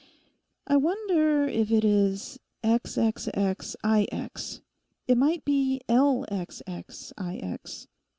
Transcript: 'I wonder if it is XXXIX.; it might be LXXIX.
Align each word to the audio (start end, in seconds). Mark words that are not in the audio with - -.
'I 0.65 0.77
wonder 0.77 1.47
if 1.47 1.69
it 1.71 1.85
is 1.85 2.39
XXXIX.; 2.63 4.61
it 5.07 5.15
might 5.15 5.45
be 5.45 5.79
LXXIX. 5.87 7.87